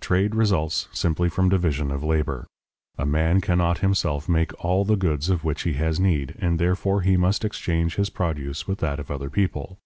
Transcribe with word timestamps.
Trade 0.00 0.34
results 0.34 0.88
simply 0.90 1.28
from 1.28 1.48
division 1.48 1.92
of 1.92 2.02
labor. 2.02 2.44
A 2.98 3.06
man 3.06 3.40
cannot 3.40 3.78
himself 3.78 4.28
make 4.28 4.52
all 4.64 4.84
the 4.84 4.96
goods 4.96 5.30
of 5.30 5.44
which 5.44 5.62
he 5.62 5.74
has 5.74 6.00
need, 6.00 6.34
and 6.40 6.58
therefore 6.58 7.02
he 7.02 7.16
must 7.16 7.44
exchange 7.44 7.94
his 7.94 8.10
produce 8.10 8.66
with 8.66 8.80
that 8.80 8.98
of 8.98 9.12
other 9.12 9.30
people. 9.30 9.78